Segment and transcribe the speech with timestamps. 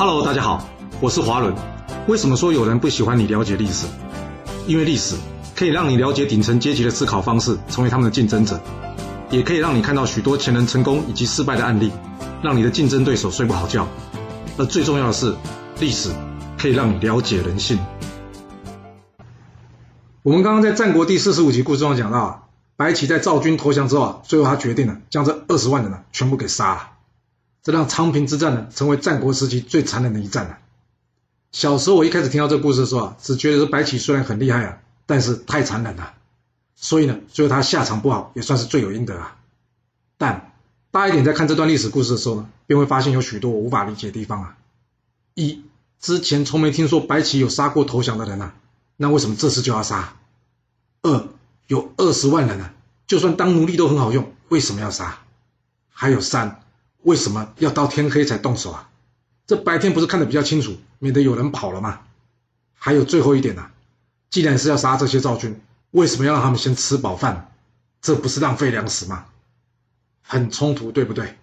[0.00, 0.66] Hello，大家好，
[0.98, 1.54] 我是华伦。
[2.08, 3.86] 为什么说有人不喜欢你了解历史？
[4.66, 5.14] 因为历史
[5.54, 8.58] 可以让你了解顶层阶级的思考方式，成为他们的竞争者，
[9.28, 11.92] 也可以让你看到许多前人成功以及失败的案例，
[12.42, 13.86] 让你的竞争对手睡不好觉。
[14.56, 15.34] 而最重要的是，
[15.80, 16.08] 历史
[16.56, 17.78] 可以让你了解人性。
[20.22, 22.42] 我们刚刚在战国第四十五集故事中讲到啊，
[22.74, 26.88] 白起在赵军投降之后啊，最后他决定了将这二十万人呢全部给杀了。
[27.70, 30.58] 让昌平之战呢，成为战国时期最残忍的一战了。
[31.52, 36.14] 小时候我一开始听到这个故事的时候啊，只觉得说白起虽然很厉害啊，但是太残忍了，
[36.76, 39.36] 所以呢，最后他下场不好，也算是罪有应得啊。
[40.16, 40.52] 但
[40.92, 44.56] 大一点在看这段历史故事的时候呢，便会发现有许多我无法理解的地方啊。
[45.34, 45.64] 一，
[45.98, 48.54] 之前从没听说白起有杀过投降的人啊，
[48.96, 50.16] 那为什么这次就要杀？
[51.02, 51.28] 二，
[51.66, 52.74] 有二十万人啊，
[53.06, 55.20] 就算当奴隶都很好用，为什么要杀？
[55.90, 56.62] 还有三。
[57.02, 58.90] 为什么要到天黑才动手啊？
[59.46, 62.00] 这白天不是看得比较清楚，免得有人跑了吗？
[62.74, 63.70] 还有最后一点呢，
[64.30, 65.60] 既然是要杀这些赵军，
[65.90, 67.52] 为什么要让他们先吃饱饭？
[68.00, 69.26] 这不是浪费粮食吗？
[70.22, 71.36] 很冲突，对不对？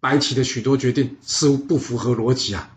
[0.00, 2.70] 白起的许多决定似乎不符合逻辑啊。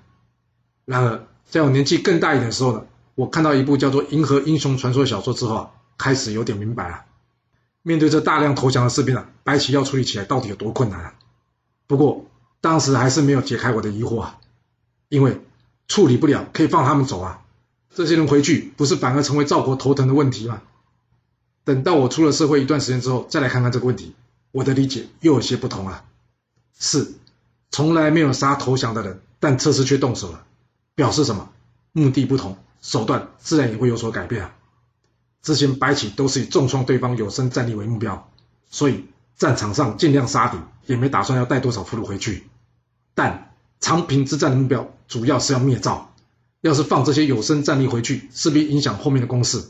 [0.86, 7.06] 然而，在我年纪更大一点的时候呢，我看到一部叫做《银河英雄传说》小说之后啊，开始有点明白了。
[7.84, 11.14] 面对这大量投降的士兵啊，白起要处理起来到底有多困难啊？
[11.92, 12.26] 不过
[12.62, 14.40] 当时还是没有解开我的疑惑啊，
[15.10, 15.42] 因为
[15.90, 17.44] 处理不了，可以放他们走啊。
[17.94, 20.62] 这些人回去不是反而成为赵国头疼的问题吗？
[21.66, 24.16] 等到我出了社会一段时间之后，再来看看这个问题，
[24.54, 26.06] 我的理解又有些不同了。
[26.72, 27.16] 四
[27.72, 30.46] 从来没有杀投降的人，但这次却动手了，
[30.96, 31.50] 表示什么？
[31.92, 34.56] 目的不同，手段自然也会有所改变啊。
[35.42, 38.32] 之前白起都是以重创对方有生战力为目标，
[38.70, 39.08] 所以。
[39.42, 42.44] 战场上尽量杀敌，也没打算要带多少俘虏回去。
[43.16, 46.14] 但长平之战的目标主要是要灭赵，
[46.62, 49.64] 要是放这些有生战力回去，势必影响后面的攻势。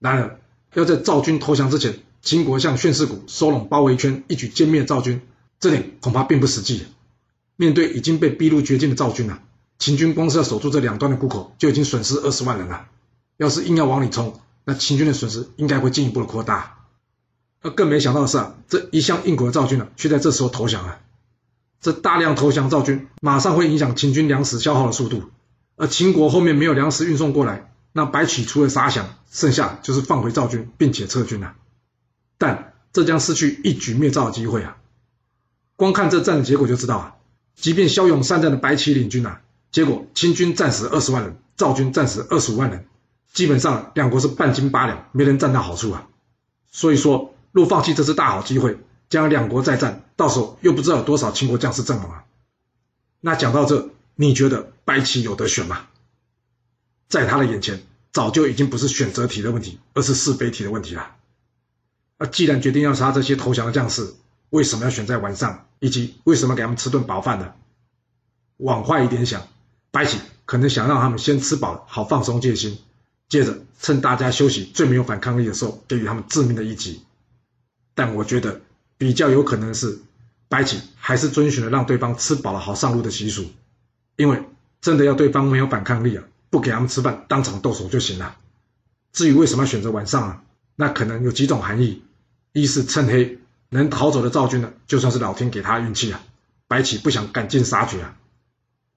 [0.00, 0.40] 然而，
[0.74, 5.22] 要在赵军投降之前，秦国向炫氏谷收拢包围圈，一举歼灭赵军，
[5.60, 6.84] 这点恐怕并不实际。
[7.54, 9.40] 面对已经被逼入绝境的赵军啊，
[9.78, 12.88] 秦军光是要守住这两端的谷口，就已经损失二十万人了。
[13.36, 16.75] 要是硬要往里冲，那秦军的损失应该会进一步的扩大。
[17.62, 21.00] 那更没想到的是啊，这一向硬骨的赵军呢，却在这时候投降了。
[21.80, 25.24] 这大量投降赵军，马上会影响秦军粮食消耗的速度。
[25.76, 31.54] 而秦国后面没有粮食运送过来，那白起除了杀降，剩下就是放回赵军，并且撤军了。
[32.38, 34.78] 但这将失去一举灭赵的机会啊！
[35.76, 37.14] 光看这战的结果就知道啊，
[37.54, 42.86] 即便骁勇善战的白起领军啊，结果秦军战死二十万人，赵军战死二十五万人，
[43.32, 46.08] 基本上两国是半斤八两，没人占到好处啊。
[46.70, 47.32] 所以说。
[47.56, 48.76] 若放弃这次大好机会，
[49.08, 52.24] 将两国再战，到时候又不知道有多少秦国将士阵亡啊！
[53.22, 55.86] 那讲到这，你觉得白起有得选吗？
[57.08, 61.16] 在他的眼前，早就已经不是选择题的问题，而是是非题的问题了。
[62.18, 64.12] 而既然决定要杀这些投降的将士，
[64.50, 65.66] 为什么要选在晚上？
[65.78, 67.54] 以及为什么给他们吃顿饱饭呢？
[68.58, 69.48] 往坏一点想，
[69.90, 72.76] 白起可能想让他们先吃饱，好放松戒心，
[73.30, 77.00] 接着趁大家休息、最没有反抗力的时候，给予他们致命的一击。
[77.96, 78.60] 但我觉得
[78.98, 79.98] 比较有可能是，
[80.48, 83.46] 白起还是遵循了让对方吃饱了好上路的习俗，
[84.16, 84.44] 因为
[84.82, 88.36] 真的要对方没有反抗力啊，不给他们吃饭，当场动手就行了。
[89.12, 90.42] 至于为什么要选择晚上啊，
[90.76, 92.02] 那可能有几种含义：
[92.52, 93.38] 一是趁黑
[93.70, 96.22] 能逃走的赵军呢，就算是老天给他运气啊，
[96.68, 98.16] 白起不想赶尽杀绝啊。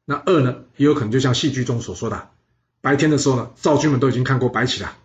[0.04, 2.30] 那二呢，也有可能就像戏剧中所说的，
[2.82, 4.98] 白天的时候呢，赵军们都已经看过白起了，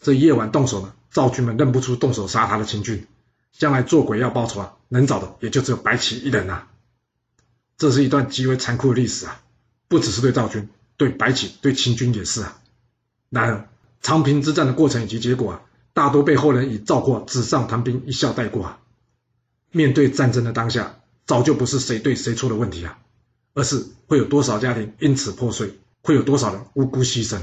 [0.00, 3.06] 这夜晚动手呢，赵军们认不出动手杀他的秦军。
[3.56, 6.68] 将来做鬼要报仇啊，能找的也就只有白起一人啊。
[7.78, 9.40] 这是一段极为残酷的历史啊，
[9.88, 12.60] 不只是对赵军，对白起，对秦军也是啊。
[13.28, 13.68] 然而，
[14.00, 18.78] 长平之战的过程以及结果啊，大多被后人以赵括纸上谈兵一笑带过啊。
[19.70, 22.98] 面对战争的当下，早就不是谁对谁错的问题啊，
[23.54, 27.40] 而是会有多少家庭因此破碎，会有多少人无辜牺牲。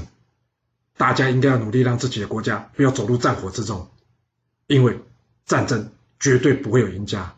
[0.96, 3.90] 大家应该要努力让自己的国家不要走入战火之中，
[4.66, 5.00] 因为
[5.44, 5.90] 战争。
[6.20, 7.34] 绝对不会有赢家，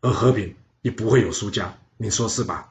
[0.00, 2.70] 而和平也不会有输家，你说是吧？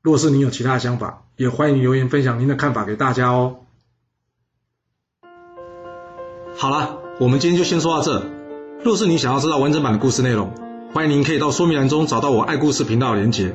[0.00, 3.58] 若是你有其他想法，也欢迎留言分享您的看法给大家哦。
[6.56, 8.26] 好了，我们今天就先说到这。
[8.82, 10.50] 若是你想要知道完整版的故事内容，
[10.92, 13.54] 欢迎您可以到说明栏中找到我爱故事频道的连结。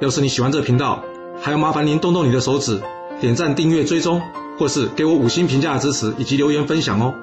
[0.00, 1.04] 要是你喜欢这个频道，
[1.40, 2.82] 还要麻烦您动动你的手指，
[3.20, 4.20] 点赞、订阅、追踪，
[4.58, 7.14] 或是给我五星评价的支持以及留言分享哦。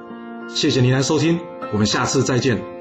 [0.48, 1.40] 谢谢您来收听，
[1.74, 2.81] 我们下次再见。